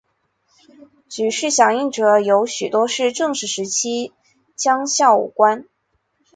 [1.07, 4.11] 举事响应者有许多是郑氏时期
[4.55, 5.67] 将校武官。